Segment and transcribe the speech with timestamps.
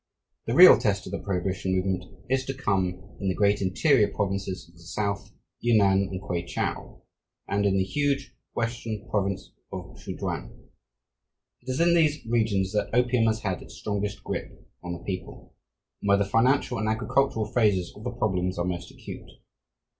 [0.47, 4.67] The real test of the prohibition movement is to come in the great interior provinces
[4.67, 7.01] of the South, Yunnan and Kweichou,
[7.47, 10.69] and in the huge western province of Sze chuan.
[11.61, 14.49] It is in these regions that opium has had its strongest grip
[14.83, 15.53] on the people,
[16.01, 19.29] and where the financial and agricultural phases of the problems are most acute.